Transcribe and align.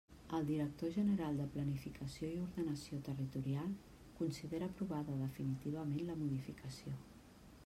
El 0.35 0.45
director 0.51 0.93
general 0.95 1.35
de 1.41 1.45
Planificació 1.55 2.29
i 2.37 2.41
Ordenació 2.45 2.99
Territorial 3.09 3.77
considera 4.23 4.71
aprovada 4.73 5.21
definitivament 5.23 6.05
la 6.11 6.21
modificació. 6.25 7.01